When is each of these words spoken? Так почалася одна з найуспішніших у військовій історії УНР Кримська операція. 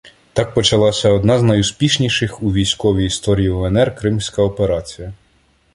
Так 0.33 0.53
почалася 0.53 1.09
одна 1.09 1.39
з 1.39 1.43
найуспішніших 1.43 2.43
у 2.43 2.53
військовій 2.53 3.05
історії 3.05 3.49
УНР 3.49 3.95
Кримська 3.95 4.41
операція. 4.41 5.13